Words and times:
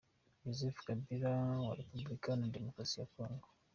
-Joseph 0.39 0.79
Kabila 0.85 1.31
wa 1.65 1.73
Repubulika 1.79 2.11
iharanira 2.25 2.55
Demokarasi 2.55 2.95
ya 2.99 3.09
Congo 3.13 3.47